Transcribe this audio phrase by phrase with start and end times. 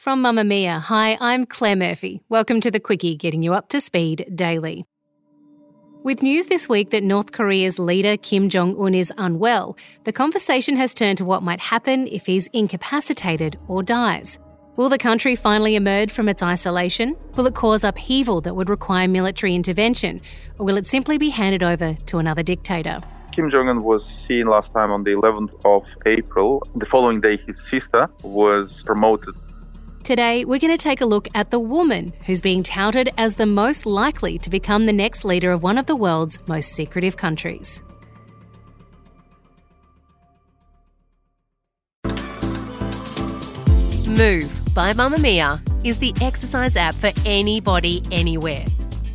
[0.00, 2.22] From Mamamia, hi, I'm Claire Murphy.
[2.30, 4.86] Welcome to the Quicky, getting you up to speed daily.
[6.02, 10.74] With news this week that North Korea's leader Kim Jong un is unwell, the conversation
[10.78, 14.38] has turned to what might happen if he's incapacitated or dies.
[14.76, 17.14] Will the country finally emerge from its isolation?
[17.36, 20.22] Will it cause upheaval that would require military intervention?
[20.58, 23.02] Or will it simply be handed over to another dictator?
[23.32, 26.66] Kim Jong un was seen last time on the 11th of April.
[26.74, 29.34] The following day, his sister was promoted
[30.02, 33.44] Today, we're going to take a look at the woman who's being touted as the
[33.44, 37.82] most likely to become the next leader of one of the world's most secretive countries.
[44.08, 48.64] Move by Mamamia is the exercise app for anybody, anywhere.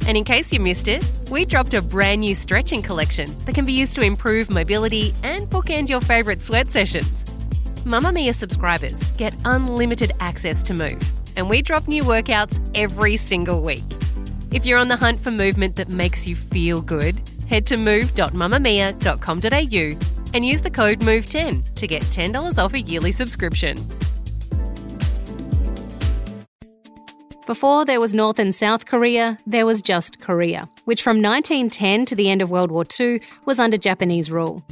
[0.08, 3.66] And in case you missed it, we dropped a brand new stretching collection that can
[3.66, 7.24] be used to improve mobility and bookend your favourite sweat sessions.
[7.86, 11.00] Mamamia subscribers get unlimited access to Move,
[11.36, 13.84] and we drop new workouts every single week.
[14.52, 20.32] If you're on the hunt for movement that makes you feel good, head to move.mamamia.com.au
[20.34, 23.78] and use the code MOVE10 to get $10 off a yearly subscription.
[27.46, 32.16] Before there was North and South Korea, there was just Korea, which from 1910 to
[32.16, 34.64] the end of World War II was under Japanese rule.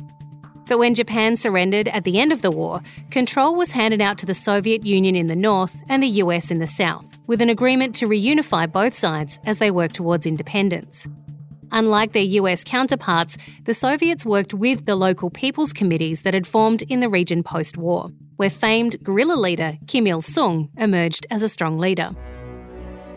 [0.73, 4.25] But when Japan surrendered at the end of the war, control was handed out to
[4.25, 7.95] the Soviet Union in the north and the US in the south, with an agreement
[7.97, 11.07] to reunify both sides as they worked towards independence.
[11.71, 16.81] Unlike their US counterparts, the Soviets worked with the local people's committees that had formed
[16.89, 21.49] in the region post war, where famed guerrilla leader Kim Il sung emerged as a
[21.49, 22.15] strong leader.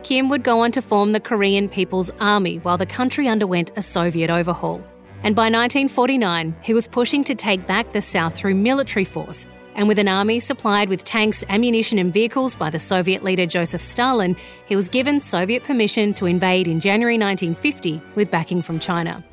[0.03, 3.81] Kim would go on to form the Korean People's Army while the country underwent a
[3.81, 4.85] Soviet overhaul
[5.27, 9.45] and by 1949, he was pushing to take back the South through military force.
[9.75, 13.83] And with an army supplied with tanks, ammunition, and vehicles by the Soviet leader Joseph
[13.83, 19.25] Stalin, he was given Soviet permission to invade in January 1950 with backing from China.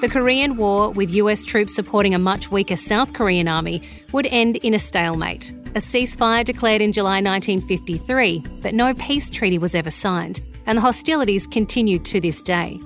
[0.00, 3.82] The Korean War, with US troops supporting a much weaker South Korean army,
[4.12, 5.52] would end in a stalemate.
[5.74, 10.82] A ceasefire declared in July 1953, but no peace treaty was ever signed, and the
[10.82, 12.80] hostilities continued to this day.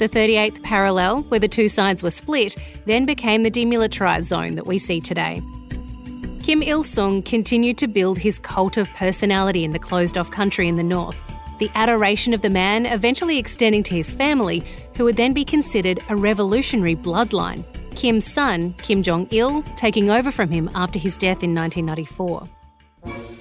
[0.00, 2.56] The 38th parallel, where the two sides were split,
[2.86, 5.42] then became the demilitarised zone that we see today.
[6.42, 10.68] Kim Il sung continued to build his cult of personality in the closed off country
[10.68, 11.22] in the north,
[11.58, 14.64] the adoration of the man eventually extending to his family,
[14.96, 17.62] who would then be considered a revolutionary bloodline.
[17.94, 22.48] Kim's son, Kim Jong il, taking over from him after his death in 1994.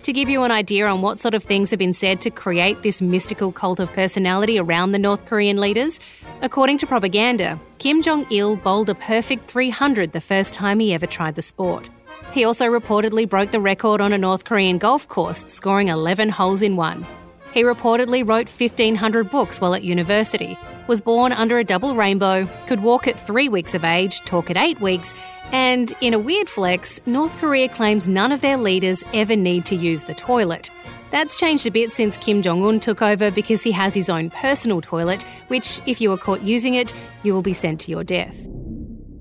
[0.03, 2.81] To give you an idea on what sort of things have been said to create
[2.81, 6.00] this mystical cult of personality around the North Korean leaders,
[6.42, 11.06] according to propaganda, Kim Jong il bowled a perfect 300 the first time he ever
[11.06, 11.90] tried the sport.
[12.31, 16.62] He also reportedly broke the record on a North Korean golf course, scoring 11 holes
[16.62, 17.06] in one.
[17.53, 22.81] He reportedly wrote 1,500 books while at university, was born under a double rainbow, could
[22.81, 25.13] walk at three weeks of age, talk at eight weeks,
[25.51, 29.75] and in a weird flex, North Korea claims none of their leaders ever need to
[29.75, 30.69] use the toilet.
[31.11, 34.29] That's changed a bit since Kim Jong un took over because he has his own
[34.29, 36.93] personal toilet, which, if you are caught using it,
[37.23, 38.37] you will be sent to your death.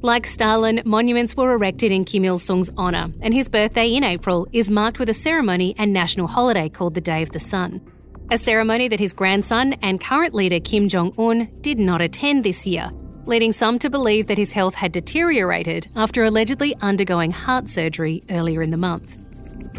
[0.03, 4.47] Like Stalin, monuments were erected in Kim Il sung's honour, and his birthday in April
[4.53, 7.81] is marked with a ceremony and national holiday called the Day of the Sun.
[8.31, 12.67] A ceremony that his grandson and current leader Kim Jong un did not attend this
[12.67, 12.91] year,
[13.25, 18.61] leading some to believe that his health had deteriorated after allegedly undergoing heart surgery earlier
[18.61, 19.17] in the month.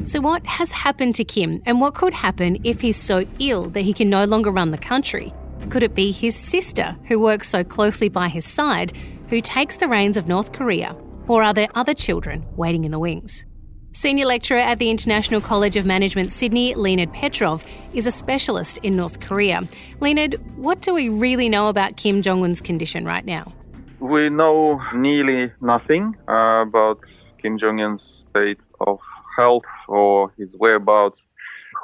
[0.06, 3.82] So, what has happened to Kim, and what could happen if he's so ill that
[3.82, 5.32] he can no longer run the country?
[5.70, 8.94] Could it be his sister, who works so closely by his side,
[9.30, 10.96] who takes the reins of North Korea?
[11.28, 13.46] Or are there other children waiting in the wings?
[13.92, 18.96] Senior lecturer at the International College of Management Sydney, Leonid Petrov, is a specialist in
[18.96, 19.68] North Korea.
[20.00, 23.52] Leonid, what do we really know about Kim Jong un's condition right now?
[24.00, 27.00] We know nearly nothing uh, about
[27.42, 29.00] Kim Jong un's state of
[29.38, 31.26] health or his whereabouts.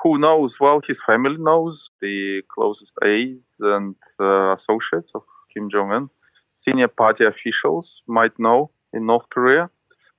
[0.03, 0.59] Who knows?
[0.59, 5.23] Well, his family knows, the closest aides and uh, associates of
[5.53, 6.09] Kim Jong un.
[6.55, 9.69] Senior party officials might know in North Korea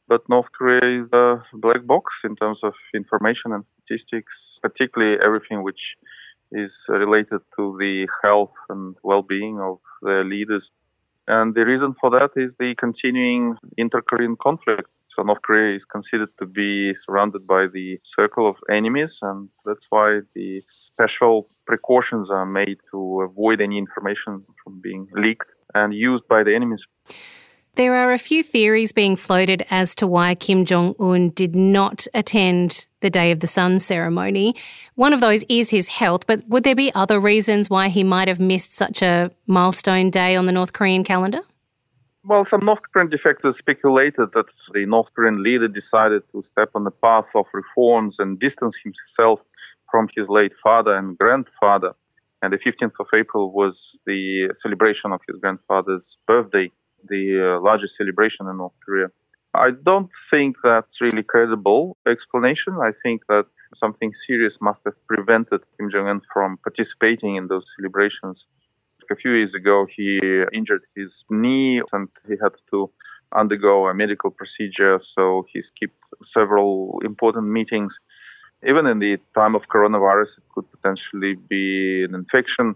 [0.08, 5.62] But North Korea is a black box in terms of information and statistics, particularly everything
[5.62, 5.96] which
[6.52, 10.70] is related to the health and well-being of their leaders.
[11.26, 14.88] And the reason for that is the continuing inter-Korean conflict.
[15.08, 19.86] So North Korea is considered to be surrounded by the circle of enemies, and that's
[19.88, 26.28] why the special precautions are made to avoid any information from being leaked and used
[26.28, 26.86] by the enemies.
[27.76, 32.06] There are a few theories being floated as to why Kim Jong un did not
[32.14, 34.56] attend the Day of the Sun ceremony.
[34.94, 38.28] One of those is his health, but would there be other reasons why he might
[38.28, 41.40] have missed such a milestone day on the North Korean calendar?
[42.24, 46.84] Well, some North Korean defectors speculated that the North Korean leader decided to step on
[46.84, 49.44] the path of reforms and distance himself
[49.90, 51.94] from his late father and grandfather.
[52.40, 56.72] And the 15th of April was the celebration of his grandfather's birthday
[57.04, 59.08] the uh, largest celebration in North Korea.
[59.54, 62.78] I don't think that's really credible explanation.
[62.82, 67.64] I think that something serious must have prevented Kim Jong Un from participating in those
[67.76, 68.46] celebrations.
[69.10, 70.20] A few years ago, he
[70.52, 72.90] injured his knee and he had to
[73.34, 77.98] undergo a medical procedure, so he skipped several important meetings.
[78.66, 82.74] Even in the time of coronavirus, it could potentially be an infection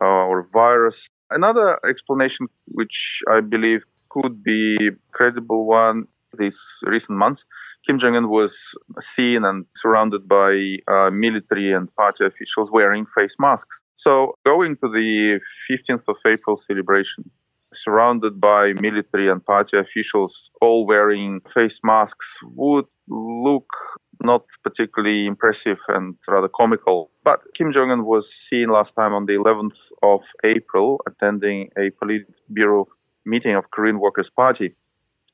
[0.00, 1.08] uh, or virus.
[1.30, 6.06] Another explanation, which I believe could be credible one,
[6.38, 7.44] these recent months,
[7.86, 13.36] Kim Jong Un was seen and surrounded by uh, military and party officials wearing face
[13.38, 13.82] masks.
[13.96, 15.40] So, going to the
[15.70, 17.30] 15th of April celebration,
[17.72, 23.68] surrounded by military and party officials all wearing face masks, would look
[24.22, 27.10] not particularly impressive and rather comical.
[27.24, 31.90] But Kim Jong un was seen last time on the 11th of April attending a
[31.90, 32.86] Politburo
[33.24, 34.74] meeting of Korean Workers' Party.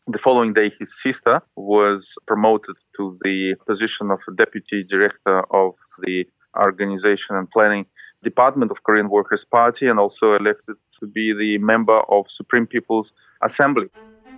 [0.06, 6.26] The following day, his sister was promoted to the position of deputy director of the
[6.56, 7.86] organization and planning
[8.22, 13.12] department of Korean Workers' Party and also elected to be the member of Supreme People's
[13.42, 13.88] Assembly.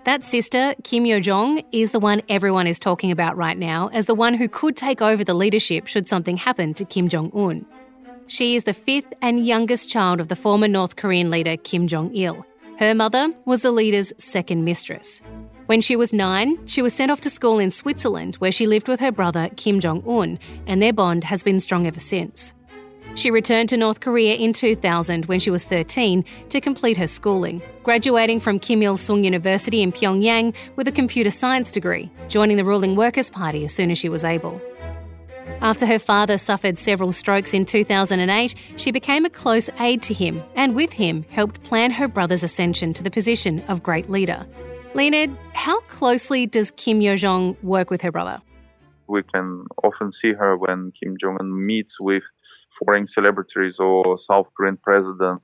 [0.06, 4.06] That sister, Kim Yo Jong, is the one everyone is talking about right now as
[4.06, 7.67] the one who could take over the leadership should something happen to Kim Jong un.
[8.29, 12.14] She is the fifth and youngest child of the former North Korean leader Kim Jong
[12.14, 12.47] il.
[12.79, 15.23] Her mother was the leader's second mistress.
[15.67, 18.87] When she was nine, she was sent off to school in Switzerland, where she lived
[18.87, 20.38] with her brother Kim Jong un,
[20.69, 22.55] and their bond has been strong ever since.
[23.16, 27.62] She returned to North Korea in 2000 when she was 13 to complete her schooling,
[27.82, 32.64] graduating from Kim Il sung University in Pyongyang with a computer science degree, joining the
[32.64, 34.60] ruling Workers' Party as soon as she was able.
[35.62, 40.42] After her father suffered several strokes in 2008, she became a close aide to him
[40.54, 44.44] and with him helped plan her brother's ascension to the position of great leader.
[44.92, 48.42] Leonid, how closely does Kim Yo Jong work with her brother?
[49.08, 52.24] We can often see her when Kim Jong un meets with
[52.78, 55.40] foreign celebrities or South Korean president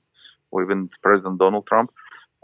[0.50, 1.90] or even President Donald Trump.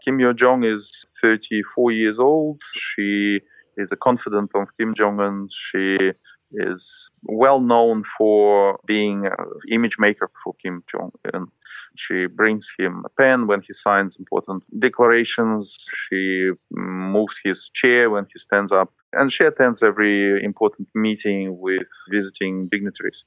[0.04, 2.60] Kim Yo Jong is 34 years old.
[2.72, 3.40] She
[3.76, 5.48] is a confidant of Kim Jong Un.
[5.50, 6.12] She
[6.52, 9.32] is well known for being an
[9.70, 11.48] image maker for Kim Jong Un.
[11.96, 15.76] She brings him a pen when he signs important declarations.
[16.08, 18.92] She moves his chair when he stands up.
[19.12, 23.24] And she attends every important meeting with visiting dignitaries.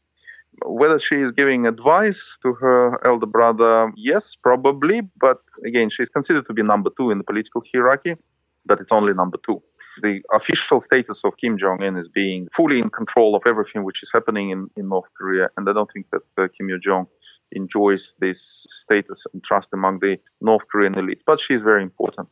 [0.66, 5.02] Whether she is giving advice to her elder brother, yes, probably.
[5.20, 8.16] But again, she is considered to be number two in the political hierarchy,
[8.66, 9.62] but it's only number two.
[10.02, 14.04] The official status of Kim Jong un is being fully in control of everything which
[14.04, 15.50] is happening in, in North Korea.
[15.58, 17.08] And I don't think that uh, Kim Yo Jong
[17.52, 22.30] enjoys this status and trust among the North Korean elites, but she's very important.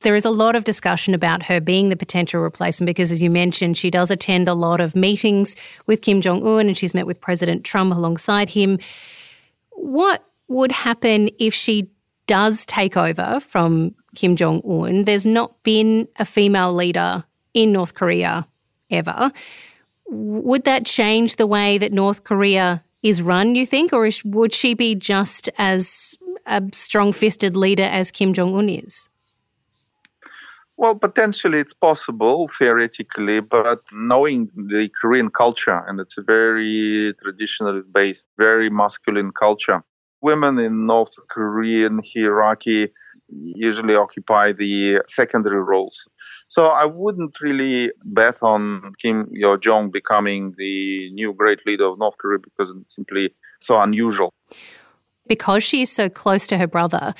[0.00, 3.30] There is a lot of discussion about her being the potential replacement because, as you
[3.30, 7.06] mentioned, she does attend a lot of meetings with Kim Jong un and she's met
[7.06, 8.78] with President Trump alongside him.
[9.70, 11.90] What would happen if she
[12.26, 15.04] does take over from Kim Jong un?
[15.04, 17.24] There's not been a female leader
[17.54, 18.46] in North Korea
[18.90, 19.32] ever.
[20.08, 24.74] Would that change the way that North Korea is run, you think, or would she
[24.74, 29.08] be just as a strong fisted leader as Kim Jong un is?
[30.78, 37.90] Well, potentially it's possible, theoretically, but knowing the Korean culture, and it's a very traditionalist
[37.92, 39.82] based, very masculine culture,
[40.20, 42.92] women in North Korean hierarchy
[43.28, 46.06] usually occupy the secondary roles.
[46.48, 51.98] So I wouldn't really bet on Kim Yo Jong becoming the new great leader of
[51.98, 54.32] North Korea because it's simply so unusual.
[55.26, 57.14] Because she is so close to her brother,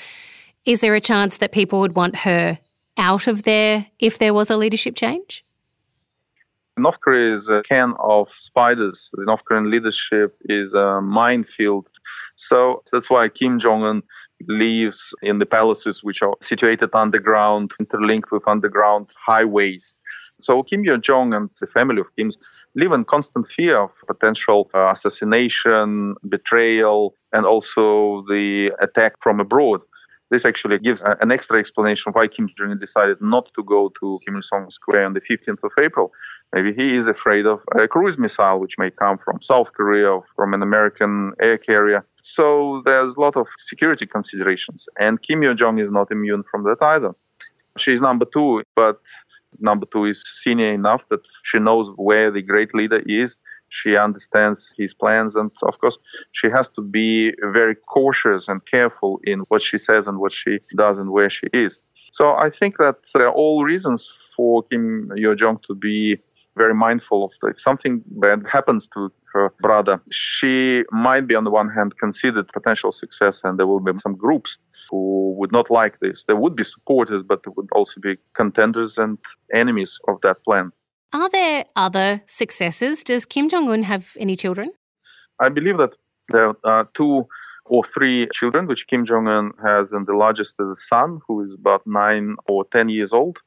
[0.65, 2.59] is there a chance that people would want her
[2.97, 5.43] out of there if there was a leadership change?
[6.77, 9.09] North Korea is a can of spiders.
[9.13, 11.87] The North Korean leadership is a minefield.
[12.35, 14.03] So that's why Kim Jong un
[14.47, 19.95] lives in the palaces which are situated underground, interlinked with underground highways.
[20.39, 22.35] So Kim Yo Jong and the family of Kims
[22.75, 29.81] live in constant fear of potential uh, assassination, betrayal, and also the attack from abroad.
[30.29, 33.91] This actually gives a, an extra explanation why Kim Jong Un decided not to go
[33.99, 36.11] to Kim Il Sung Square on the 15th of April.
[36.53, 40.23] Maybe he is afraid of a cruise missile which may come from South Korea or
[40.35, 42.05] from an American air carrier.
[42.23, 46.63] So there's a lot of security considerations, and Kim Yo Jong is not immune from
[46.63, 47.15] that either.
[47.77, 48.99] She's number two, but
[49.59, 53.35] number two is senior enough that she knows where the great leader is.
[53.69, 55.97] She understands his plans, and of course,
[56.31, 60.59] she has to be very cautious and careful in what she says and what she
[60.75, 61.79] does and where she is.
[62.13, 66.17] So I think that there are all reasons for Kim Yo Jong to be
[66.57, 71.51] very mindful of if something bad happens to her brother, she might be on the
[71.51, 74.57] one hand considered potential success, and there will be some groups
[74.89, 76.23] who would not like this.
[76.23, 79.17] There would be supporters, but there would also be contenders and
[79.53, 80.71] enemies of that plan.
[81.13, 83.01] Are there other successors?
[83.01, 84.71] Does Kim Jong Un have any children?
[85.39, 85.93] I believe that
[86.29, 87.25] there are two
[87.65, 91.45] or three children, which Kim Jong Un has, and the largest is a son who
[91.45, 93.37] is about nine or ten years old.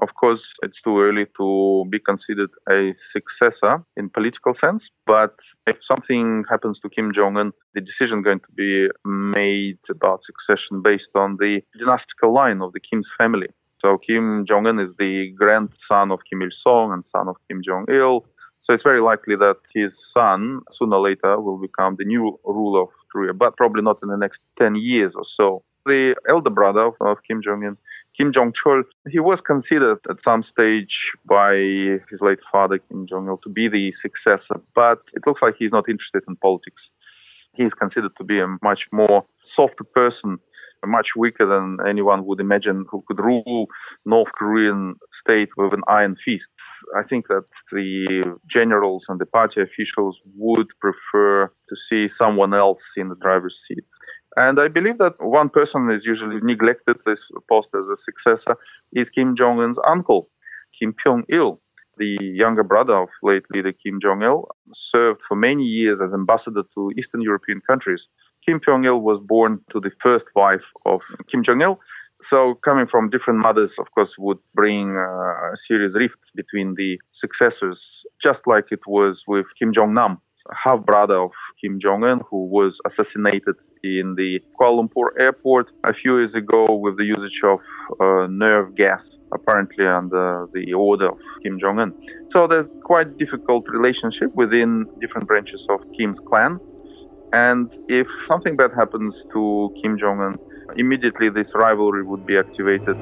[0.00, 5.34] Of course, it's too early to be considered a successor in political sense, but
[5.66, 10.82] if something happens to Kim Jong Un, the decision going to be made about succession
[10.82, 13.48] based on the dynastical line of the Kim's family.
[13.86, 17.62] So Kim Jong Un is the grandson of Kim Il Sung and son of Kim
[17.62, 18.26] Jong Il.
[18.62, 22.82] So it's very likely that his son, sooner or later, will become the new ruler
[22.82, 25.62] of Korea, but probably not in the next 10 years or so.
[25.84, 27.76] The elder brother of Kim Jong Un
[28.16, 31.54] Kim Jong Chol, he was considered at some stage by
[32.10, 35.70] his late father, Kim Jong il, to be the successor, but it looks like he's
[35.70, 36.90] not interested in politics.
[37.52, 40.40] He is considered to be a much more softer person,
[40.86, 43.66] much weaker than anyone would imagine who could rule
[44.04, 46.50] North Korean state with an iron fist.
[46.96, 52.84] I think that the generals and the party officials would prefer to see someone else
[52.96, 53.84] in the driver's seat.
[54.36, 58.56] And I believe that one person is usually neglected this post as a successor
[58.92, 60.28] is Kim Jong Un's uncle,
[60.78, 61.60] Kim Pyong Il.
[61.98, 66.62] The younger brother of late leader Kim Jong il served for many years as ambassador
[66.74, 68.08] to Eastern European countries.
[68.46, 71.80] Kim Jong il was born to the first wife of Kim Jong il.
[72.22, 76.98] So, coming from different mothers, of course, would bring uh, a serious rift between the
[77.12, 80.20] successors, just like it was with Kim Jong Nam
[80.54, 85.92] half brother of Kim Jong un, who was assassinated in the Kuala Lumpur airport a
[85.92, 87.60] few years ago with the usage of
[88.00, 91.92] uh, nerve gas, apparently under the order of Kim Jong un.
[92.28, 96.60] So there's quite difficult relationship within different branches of Kim's clan.
[97.32, 100.38] And if something bad happens to Kim Jong un,
[100.76, 102.96] immediately this rivalry would be activated.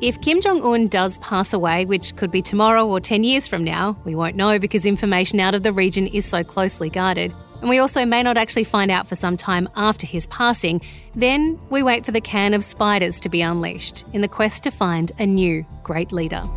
[0.00, 3.64] If Kim Jong un does pass away, which could be tomorrow or 10 years from
[3.64, 7.34] now, we won't know because information out of the region is so closely guarded.
[7.60, 10.80] And we also may not actually find out for some time after his passing.
[11.14, 14.70] Then we wait for the can of spiders to be unleashed in the quest to
[14.70, 16.48] find a new great leader.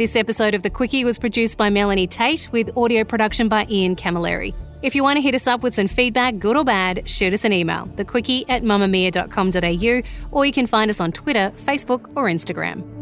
[0.00, 3.96] This episode of The Quicky was produced by Melanie Tait with audio production by Ian
[3.96, 4.54] Camilleri.
[4.80, 7.44] If you want to hit us up with some feedback, good or bad, shoot us
[7.44, 12.99] an email, thequicky at mamamia.com.au, or you can find us on Twitter, Facebook, or Instagram.